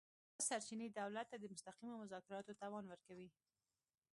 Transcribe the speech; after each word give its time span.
دا 0.37 0.41
سرچینې 0.49 0.87
دولت 0.99 1.25
ته 1.31 1.35
د 1.39 1.43
مستقیمو 1.53 1.99
مذاکراتو 2.03 2.57
توان 2.61 2.85
ورکوي 2.87 3.29